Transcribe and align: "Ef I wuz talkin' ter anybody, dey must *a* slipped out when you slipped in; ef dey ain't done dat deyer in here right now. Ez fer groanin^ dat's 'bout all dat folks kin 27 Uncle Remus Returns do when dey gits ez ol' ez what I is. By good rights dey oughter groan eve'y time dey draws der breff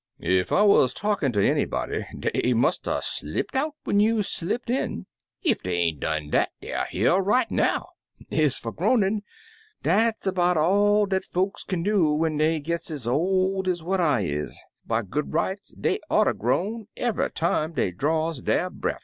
"Ef 0.19 0.51
I 0.51 0.63
wuz 0.63 0.95
talkin' 0.95 1.31
ter 1.31 1.41
anybody, 1.41 2.05
dey 2.17 2.53
must 2.53 2.87
*a* 2.87 3.01
slipped 3.03 3.55
out 3.55 3.75
when 3.83 3.99
you 3.99 4.23
slipped 4.23 4.71
in; 4.71 5.05
ef 5.45 5.59
dey 5.61 5.75
ain't 5.77 5.99
done 5.99 6.31
dat 6.31 6.49
deyer 6.59 6.87
in 6.89 6.89
here 6.99 7.17
right 7.19 7.51
now. 7.51 7.89
Ez 8.31 8.57
fer 8.57 8.71
groanin^ 8.71 9.21
dat's 9.83 10.25
'bout 10.31 10.57
all 10.57 11.05
dat 11.05 11.23
folks 11.23 11.63
kin 11.63 11.83
27 11.83 12.01
Uncle 12.01 12.17
Remus 12.17 12.17
Returns 12.17 12.17
do 12.17 12.21
when 12.23 12.37
dey 12.39 12.59
gits 12.61 12.89
ez 12.89 13.07
ol' 13.07 13.63
ez 13.67 13.83
what 13.83 14.01
I 14.01 14.21
is. 14.21 14.59
By 14.87 15.03
good 15.03 15.33
rights 15.33 15.75
dey 15.75 15.99
oughter 16.09 16.33
groan 16.33 16.87
eve'y 16.97 17.31
time 17.35 17.73
dey 17.73 17.91
draws 17.91 18.41
der 18.41 18.71
breff 18.71 18.97